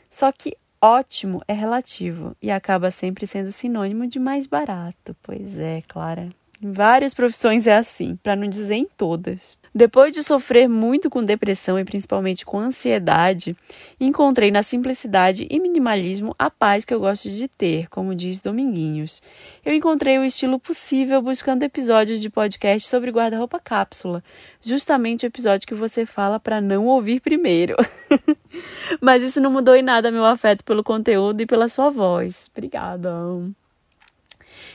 [0.09, 5.17] Só que ótimo é relativo e acaba sempre sendo sinônimo de mais barato.
[5.23, 6.29] Pois é, Clara.
[6.63, 9.58] Em várias profissões é assim, para não dizer em todas.
[9.75, 13.57] Depois de sofrer muito com depressão e principalmente com ansiedade,
[14.01, 19.23] encontrei na simplicidade e minimalismo a paz que eu gosto de ter, como diz Dominguinhos.
[19.65, 24.23] Eu encontrei o estilo possível buscando episódios de podcast sobre guarda-roupa cápsula,
[24.63, 27.77] justamente o episódio que você fala para não ouvir primeiro.
[29.01, 32.51] Mas isso não mudou em nada meu afeto pelo conteúdo e pela sua voz.
[32.51, 33.11] Obrigada.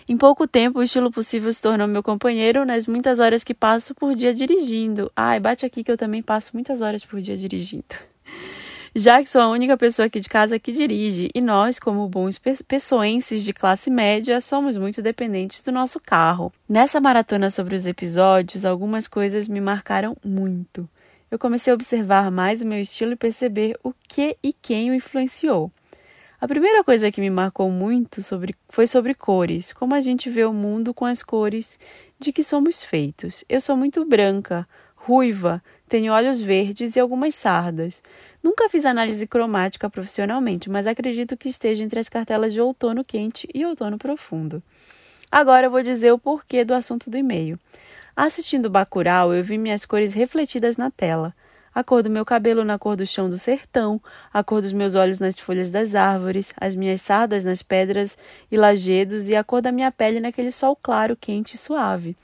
[0.10, 3.96] Em pouco tempo, o estilo possível se tornou meu companheiro nas muitas horas que passo
[3.96, 5.12] por dia dirigindo.
[5.16, 7.96] Ai, bate aqui que eu também passo muitas horas por dia dirigindo.
[8.96, 12.40] Já que sou a única pessoa aqui de casa que dirige, e nós, como bons
[12.68, 16.54] pessoenses de classe média, somos muito dependentes do nosso carro.
[16.70, 20.88] Nessa maratona sobre os episódios, algumas coisas me marcaram muito.
[21.32, 24.94] Eu comecei a observar mais o meu estilo e perceber o que e quem o
[24.94, 25.72] influenciou.
[26.44, 30.44] A primeira coisa que me marcou muito sobre, foi sobre cores, como a gente vê
[30.44, 31.80] o mundo com as cores
[32.20, 33.46] de que somos feitos.
[33.48, 38.04] Eu sou muito branca, ruiva, tenho olhos verdes e algumas sardas.
[38.44, 43.48] Nunca fiz análise cromática profissionalmente, mas acredito que esteja entre as cartelas de outono quente
[43.56, 44.62] e outono profundo.
[45.32, 47.58] Agora eu vou dizer o porquê do assunto do e-mail.
[48.14, 51.34] Assistindo Bacurau, eu vi minhas cores refletidas na tela
[51.74, 54.96] a cor do meu cabelo na cor do chão do sertão, a cor dos meus
[54.96, 58.18] olhos nas folhas das árvores, as minhas sardas nas pedras
[58.52, 62.16] e lajedos e a cor da minha pele naquele sol claro, quente e suave.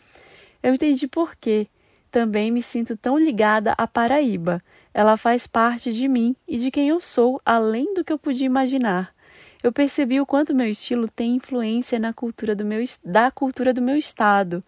[0.62, 1.67] Eu entendi por quê.
[2.12, 4.63] também me sinto tão ligada à Paraíba.
[4.93, 8.47] Ela faz parte de mim e de quem eu sou, além do que eu podia
[8.47, 9.13] imaginar.
[9.62, 13.81] Eu percebi o quanto meu estilo tem influência na cultura do meu, da cultura do
[13.81, 14.63] meu estado.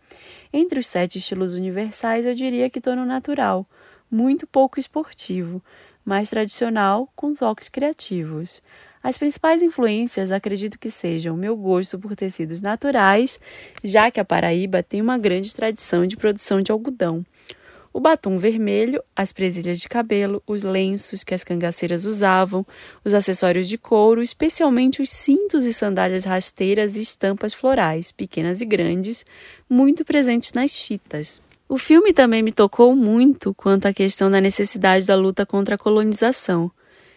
[0.51, 3.65] Entre os sete estilos universais, eu diria que estou no natural,
[4.11, 5.63] muito pouco esportivo,
[6.03, 8.61] mais tradicional, com toques criativos.
[9.01, 13.39] As principais influências acredito que sejam meu gosto por tecidos naturais,
[13.83, 17.25] já que a Paraíba tem uma grande tradição de produção de algodão.
[17.93, 22.65] O batom vermelho, as presilhas de cabelo, os lenços que as cangaceiras usavam,
[23.03, 28.65] os acessórios de couro, especialmente os cintos e sandálias rasteiras e estampas florais, pequenas e
[28.65, 29.25] grandes,
[29.69, 31.41] muito presentes nas chitas.
[31.71, 35.77] O filme também me tocou muito quanto à questão da necessidade da luta contra a
[35.77, 36.69] colonização.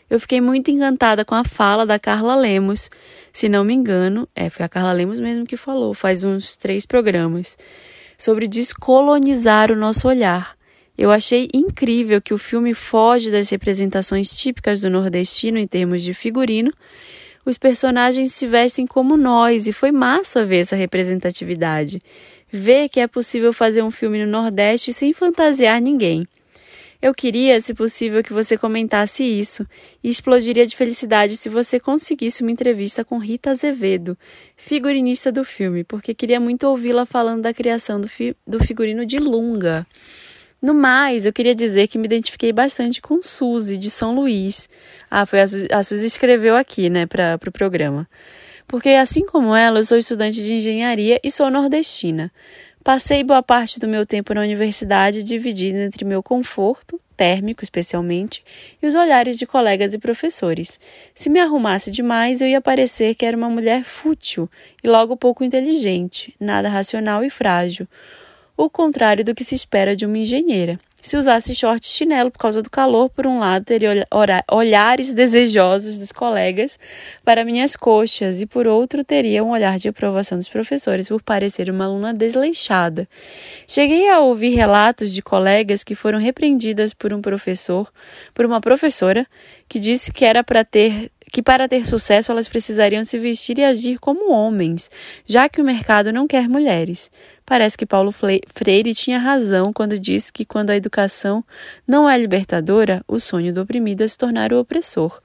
[0.09, 2.88] Eu fiquei muito encantada com a fala da Carla Lemos.
[3.33, 6.87] Se não me engano, é, foi a Carla Lemos mesmo que falou, faz uns três
[6.87, 7.59] programas,
[8.17, 10.57] sobre descolonizar o nosso olhar.
[10.97, 16.14] Eu achei incrível que o filme foge das representações típicas do nordestino em termos de
[16.14, 16.73] figurino.
[17.45, 22.01] Os personagens se vestem como nós e foi massa ver essa representatividade
[22.57, 26.27] ver que é possível fazer um filme no Nordeste sem fantasiar ninguém.
[27.03, 29.67] Eu queria, se possível, que você comentasse isso
[30.03, 34.17] e explodiria de felicidade se você conseguisse uma entrevista com Rita Azevedo,
[34.57, 39.19] figurinista do filme, porque queria muito ouvi-la falando da criação do, fi do figurino de
[39.19, 39.87] Lunga.
[40.62, 44.67] No mais, eu queria dizer que me identifiquei bastante com Suzy, de São Luís.
[45.11, 48.09] Ah, foi a, Suzy, a Suzy escreveu aqui, né, para o pro programa
[48.66, 52.31] porque assim como ela, eu sou estudante de engenharia e sou nordestina.
[52.85, 58.44] Passei boa parte do meu tempo na universidade dividido entre meu conforto, térmico especialmente,
[58.83, 60.79] e os olhares de colegas e professores.
[61.14, 64.50] Se me arrumasse demais, eu ia parecer que era uma mulher fútil
[64.83, 67.88] e logo pouco inteligente, nada racional e frágil,
[68.55, 70.79] o contrário do que se espera de uma engenheira.
[71.05, 74.07] Se usasse short e chinelo por causa do calor, por um lado, teria
[74.51, 76.79] olhares desejosos dos colegas
[77.23, 81.69] para minhas coxas, e por outro, teria um olhar de aprovação dos professores por parecer
[81.69, 83.07] uma aluna desleixada.
[83.69, 87.93] Cheguei a ouvir relatos de colegas que foram repreendidas por um professor,
[88.33, 89.27] por uma professora,
[89.69, 93.64] que disse que era para ter que para ter sucesso elas precisariam se vestir e
[93.64, 94.88] agir como homens,
[95.27, 97.11] já que o mercado não quer mulheres.
[97.46, 101.44] Parece que Paulo Freire tinha razão quando disse que quando a educação
[101.87, 105.20] não é libertadora, o sonho do oprimido é se tornar o opressor.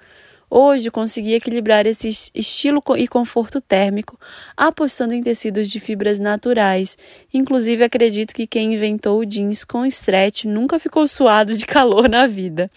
[0.51, 4.19] Hoje consegui equilibrar esse estilo e conforto térmico,
[4.57, 6.97] apostando em tecidos de fibras naturais.
[7.31, 12.25] Inclusive, acredito que quem inventou o jeans com stretch nunca ficou suado de calor na
[12.25, 12.69] vida.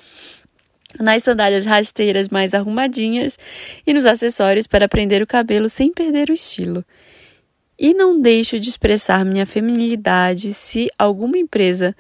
[1.00, 3.38] Nas sandálias rasteiras mais arrumadinhas
[3.86, 6.84] e nos acessórios para prender o cabelo sem perder o estilo.
[7.78, 11.94] E não deixo de expressar minha feminilidade se alguma empresa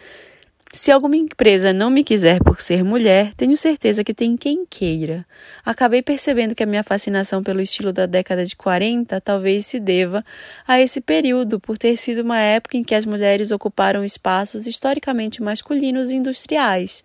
[0.74, 5.26] se alguma empresa não me quiser por ser mulher, tenho certeza que tem quem queira.
[5.62, 10.24] Acabei percebendo que a minha fascinação pelo estilo da década de 40 talvez se deva
[10.66, 15.42] a esse período, por ter sido uma época em que as mulheres ocuparam espaços historicamente
[15.42, 17.04] masculinos e industriais,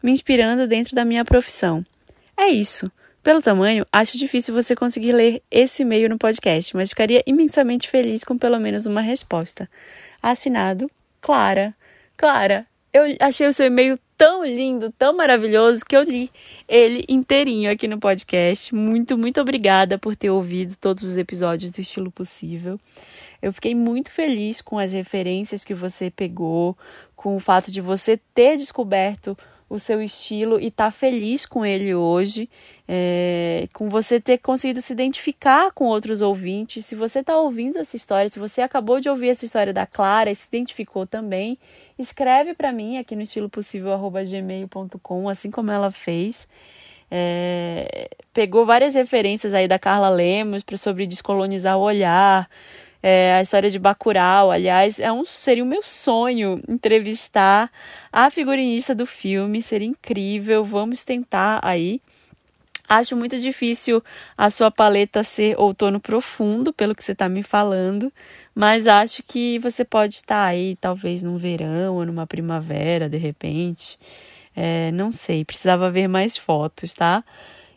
[0.00, 1.84] me inspirando dentro da minha profissão.
[2.36, 2.88] É isso.
[3.22, 8.24] Pelo tamanho, acho difícil você conseguir ler esse e-mail no podcast, mas ficaria imensamente feliz
[8.24, 9.68] com pelo menos uma resposta.
[10.22, 11.74] Assinado Clara.
[12.16, 16.30] Clara, eu achei o seu e-mail tão lindo, tão maravilhoso que eu li
[16.66, 18.74] ele inteirinho aqui no podcast.
[18.74, 22.80] Muito, muito obrigada por ter ouvido todos os episódios do estilo possível.
[23.42, 26.76] Eu fiquei muito feliz com as referências que você pegou,
[27.14, 29.36] com o fato de você ter descoberto
[29.70, 32.50] o seu estilo e estar tá feliz com ele hoje,
[32.92, 36.84] é, com você ter conseguido se identificar com outros ouvintes.
[36.84, 40.28] Se você está ouvindo essa história, se você acabou de ouvir essa história da Clara
[40.28, 41.56] e se identificou também,
[41.96, 46.48] escreve para mim aqui no estilo possível@gmail.com, assim como ela fez.
[47.08, 52.48] É, pegou várias referências aí da Carla Lemos sobre descolonizar o olhar,
[53.00, 57.70] é, a história de Bacurau, aliás, é um, seria o meu sonho entrevistar
[58.12, 62.00] a figurinista do filme, seria incrível, vamos tentar aí.
[62.90, 64.02] Acho muito difícil
[64.36, 68.12] a sua paleta ser outono profundo, pelo que você está me falando,
[68.54, 73.96] mas acho que você pode estar aí, talvez num verão ou numa primavera, de repente.
[74.56, 77.22] É, não sei, precisava ver mais fotos, tá?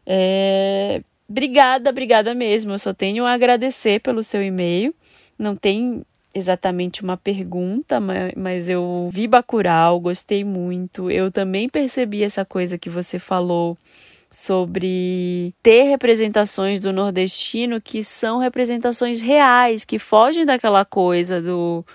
[0.05, 2.71] É, obrigada, obrigada mesmo.
[2.73, 4.95] Eu só tenho a agradecer pelo seu e-mail
[5.37, 7.99] não tem exatamente uma pergunta,
[8.35, 11.11] mas eu vi Bacurau, gostei muito.
[11.11, 13.77] Eu também percebi essa coisa que você falou
[14.33, 21.85] sobre ter representações do nordestino que são representações reais, que fogem daquela coisa do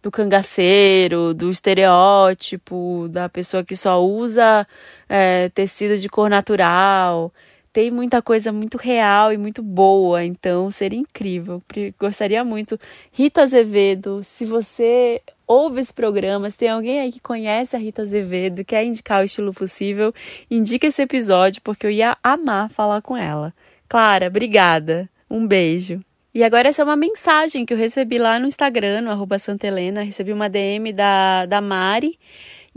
[0.00, 4.64] do cangaceiro, do estereótipo, da pessoa que só usa
[5.08, 7.32] é, tecido de cor natural.
[7.72, 11.62] Tem muita coisa muito real e muito boa, então seria incrível.
[11.98, 12.78] Gostaria muito.
[13.12, 18.02] Rita Azevedo, se você ouve esse programa, se tem alguém aí que conhece a Rita
[18.02, 20.12] Azevedo, quer indicar o estilo possível,
[20.50, 23.54] indica esse episódio, porque eu ia amar falar com ela.
[23.88, 25.08] Clara, obrigada.
[25.30, 26.02] Um beijo.
[26.34, 29.66] E agora essa é uma mensagem que eu recebi lá no Instagram, no arroba Santa
[29.66, 30.02] Helena.
[30.02, 32.18] Recebi uma DM da, da Mari.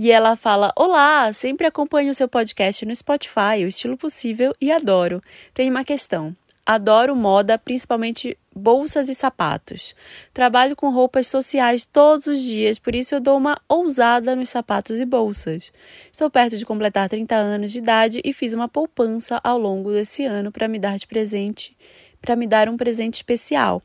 [0.03, 4.71] E ela fala: Olá, sempre acompanho o seu podcast no Spotify, o estilo possível, e
[4.71, 5.21] adoro.
[5.53, 6.35] Tem uma questão.
[6.65, 9.93] Adoro moda, principalmente bolsas e sapatos.
[10.33, 14.99] Trabalho com roupas sociais todos os dias, por isso eu dou uma ousada nos sapatos
[14.99, 15.71] e bolsas.
[16.11, 20.25] Estou perto de completar 30 anos de idade e fiz uma poupança ao longo desse
[20.25, 21.77] ano para me dar de presente,
[22.19, 23.83] para me dar um presente especial.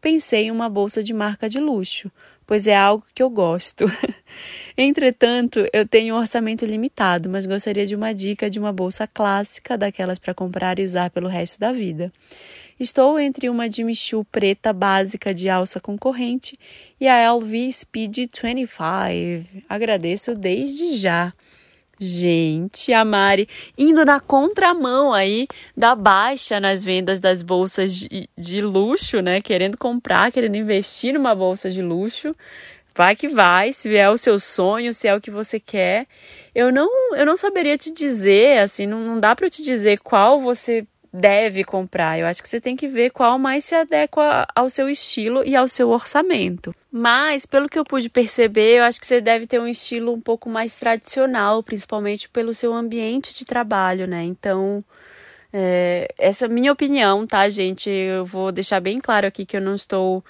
[0.00, 2.10] Pensei em uma bolsa de marca de luxo,
[2.46, 3.84] pois é algo que eu gosto.
[4.76, 9.76] Entretanto, eu tenho um orçamento limitado, mas gostaria de uma dica de uma bolsa clássica,
[9.76, 12.12] daquelas para comprar e usar pelo resto da vida.
[12.80, 16.58] Estou entre uma Jimmy Choo preta básica de alça concorrente
[17.00, 19.64] e a LV Speed 25.
[19.68, 21.32] Agradeço desde já.
[22.04, 23.48] Gente, a Mari
[23.78, 25.46] indo na contramão aí
[25.76, 29.40] da baixa nas vendas das bolsas de, de luxo, né?
[29.40, 32.34] Querendo comprar, querendo investir numa bolsa de luxo.
[32.92, 36.08] Vai que vai, se é o seu sonho, se é o que você quer.
[36.52, 40.40] Eu não, eu não saberia te dizer, assim, não, não dá para te dizer qual
[40.40, 42.18] você deve comprar.
[42.18, 45.54] Eu acho que você tem que ver qual mais se adequa ao seu estilo e
[45.54, 46.74] ao seu orçamento.
[46.90, 50.20] Mas, pelo que eu pude perceber, eu acho que você deve ter um estilo um
[50.20, 54.24] pouco mais tradicional, principalmente pelo seu ambiente de trabalho, né?
[54.24, 54.82] Então,
[55.52, 57.90] é, essa é a minha opinião, tá, gente?
[57.90, 60.24] Eu vou deixar bem claro aqui que eu não estou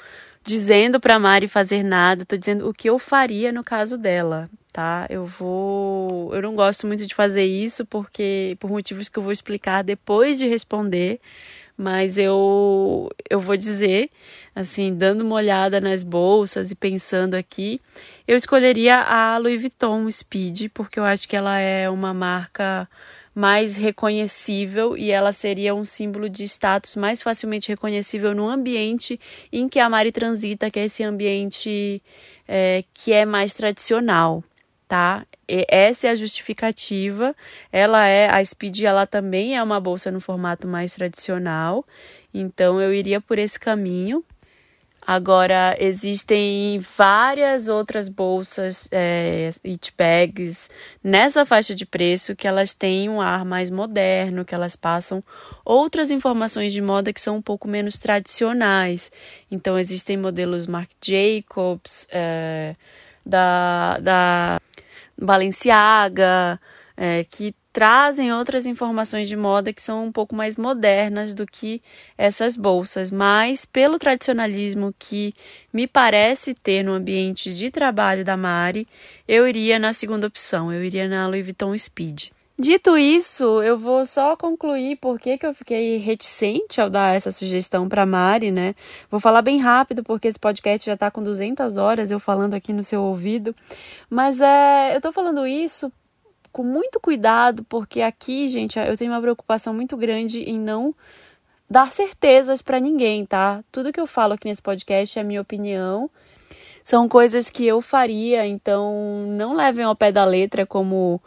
[0.45, 5.07] dizendo para Mari fazer nada, tô dizendo o que eu faria no caso dela, tá?
[5.11, 9.33] Eu vou, eu não gosto muito de fazer isso porque por motivos que eu vou
[9.33, 11.21] explicar depois de responder,
[11.77, 14.11] mas eu eu vou dizer,
[14.55, 17.81] assim, dando uma olhada nas bolsas e pensando aqui,
[18.27, 22.89] eu escolheria a Louis Vuitton Speed, porque eu acho que ela é uma marca
[23.35, 29.19] mais reconhecível e ela seria um símbolo de status mais facilmente reconhecível no ambiente
[29.51, 32.03] em que a Mari transita, que é esse ambiente
[32.47, 34.45] é, que é mais tradicional,
[34.93, 35.27] tá?
[35.49, 37.35] E essa é a justificativa.
[37.73, 41.83] Ela é a Speed, ela também é uma bolsa no formato mais tradicional,
[42.35, 44.23] então eu iria por esse caminho.
[45.01, 50.69] Agora, existem várias outras bolsas é, it bags
[51.03, 55.25] nessa faixa de preço que elas têm um ar mais moderno, que elas passam
[55.65, 59.11] outras informações de moda que são um pouco menos tradicionais.
[59.51, 62.77] Então, existem modelos Marc Jacobs, é,
[63.25, 64.61] da, da
[65.17, 66.61] Balenciaga,
[66.97, 71.81] é, que trazem outras informações de moda que são um pouco mais modernas do que
[72.19, 75.35] essas bolsas, mas pelo tradicionalismo que
[75.73, 78.87] me parece ter no ambiente de trabalho da Mari,
[79.27, 82.29] eu iria na segunda opção, eu iria na Louis Vuitton Speed.
[82.63, 87.89] Dito isso, eu vou só concluir porque que eu fiquei reticente ao dar essa sugestão
[87.89, 88.77] para Mari, né?
[89.11, 92.73] Vou falar bem rápido porque esse podcast já está com 200 horas eu falando aqui
[92.73, 93.53] no seu ouvido,
[94.09, 95.91] mas é, eu tô falando isso
[96.53, 100.95] com muito cuidado, porque aqui, gente, eu tenho uma preocupação muito grande em não
[101.69, 103.65] dar certezas para ninguém, tá?
[103.73, 106.09] Tudo que eu falo aqui nesse podcast é minha opinião.
[106.85, 111.21] São coisas que eu faria, então não levem ao pé da letra como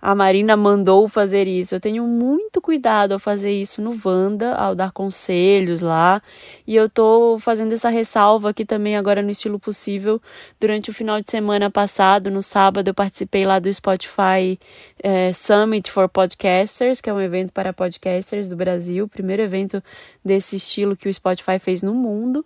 [0.00, 1.74] a Marina mandou fazer isso.
[1.74, 6.22] Eu tenho muito cuidado ao fazer isso no Vanda, ao dar conselhos lá.
[6.66, 10.20] E eu tô fazendo essa ressalva aqui também agora no estilo possível.
[10.58, 14.58] Durante o final de semana passado, no sábado, eu participei lá do Spotify
[15.02, 19.82] é, Summit for Podcasters, que é um evento para podcasters do Brasil, primeiro evento
[20.24, 22.44] desse estilo que o Spotify fez no mundo.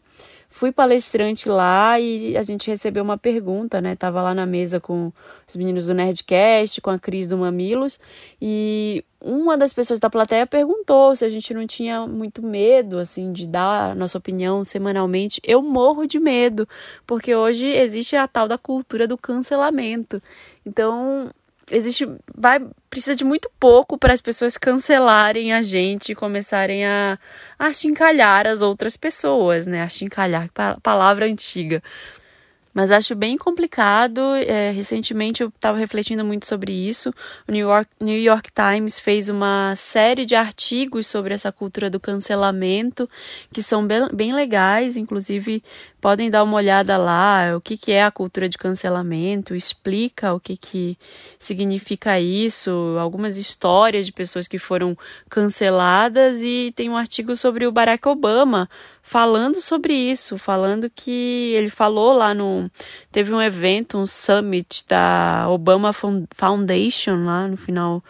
[0.55, 3.97] Fui palestrante lá e a gente recebeu uma pergunta, né?
[3.97, 5.13] Tava lá na mesa com
[5.45, 7.99] os meninos do Nerdcast, com a Cris do Mamilos,
[8.41, 13.33] e uma das pessoas da plateia perguntou se a gente não tinha muito medo, assim,
[13.33, 15.41] de dar a nossa opinião semanalmente.
[15.43, 16.69] Eu morro de medo,
[17.05, 20.23] porque hoje existe a tal da cultura do cancelamento.
[20.65, 21.33] Então,
[21.71, 22.61] existe vai
[22.91, 27.19] precisa de muito pouco para as pessoas cancelarem a gente e começarem a,
[27.59, 29.83] a chincalhar as outras pessoas, né?
[29.83, 30.49] A chincalhar,
[30.83, 31.83] palavra antiga.
[32.75, 34.21] Mas acho bem complicado.
[34.35, 37.15] É, recentemente eu estava refletindo muito sobre isso.
[37.47, 42.01] O New York, New York Times fez uma série de artigos sobre essa cultura do
[42.01, 43.09] cancelamento,
[43.53, 45.63] que são bem, bem legais, inclusive
[46.05, 50.41] podem dar uma olhada lá, o que, que é a cultura de cancelamento, explica o
[50.41, 50.99] que, que
[51.39, 52.71] significa isso,
[53.01, 54.95] algumas histórias de pessoas que foram
[55.31, 58.69] canceladas e tem um artigo sobre o Barack Obama
[59.05, 62.71] falando sobre isso, falando que ele falou lá no.
[63.13, 65.93] Teve um evento, um summit da Obama
[66.35, 68.03] Foundation lá no final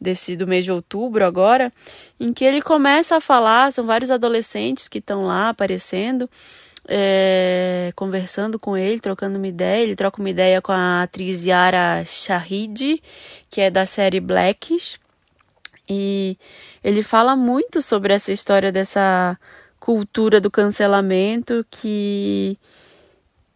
[0.00, 1.72] desse do mês de outubro agora,
[2.18, 6.30] em que ele começa a falar, são vários adolescentes que estão lá aparecendo
[6.88, 9.82] é, conversando com ele, trocando uma ideia.
[9.82, 13.02] Ele troca uma ideia com a atriz Yara Shahid,
[13.50, 14.98] que é da série Blackish.
[15.86, 16.38] E
[16.82, 19.38] ele fala muito sobre essa história dessa
[19.88, 22.58] cultura do cancelamento que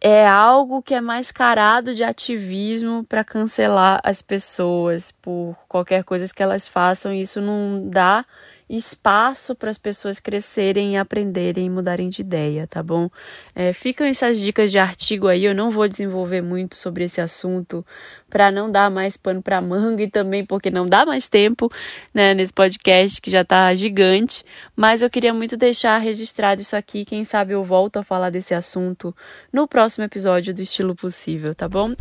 [0.01, 6.41] é algo que é mascarado de ativismo para cancelar as pessoas por qualquer coisa que
[6.41, 7.13] elas façam.
[7.13, 8.25] E isso não dá
[8.69, 13.09] espaço para as pessoas crescerem, aprenderem e mudarem de ideia, tá bom?
[13.55, 17.85] É, ficam essas dicas de artigo aí, eu não vou desenvolver muito sobre esse assunto
[18.29, 21.71] para não dar mais pano para manga e também porque não dá mais tempo,
[22.13, 24.43] né, nesse podcast que já está gigante,
[24.75, 28.53] mas eu queria muito deixar registrado isso aqui, quem sabe eu volto a falar desse
[28.53, 29.15] assunto
[29.51, 31.93] no próximo episódio do Estilo Possível, tá bom?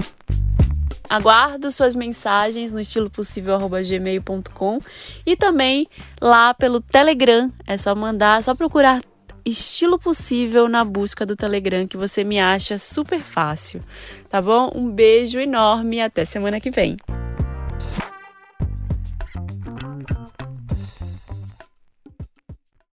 [1.13, 4.79] Aguardo suas mensagens no estilo possível@gmail.com
[5.27, 5.87] e também
[6.19, 7.49] lá pelo Telegram.
[7.67, 9.03] É só mandar, só procurar
[9.45, 13.83] estilo possível na busca do Telegram que você me acha super fácil,
[14.31, 14.73] tá bom?
[14.75, 16.97] Um beijo enorme e até semana que vem.